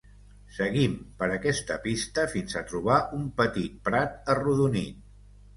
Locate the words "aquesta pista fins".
1.35-2.57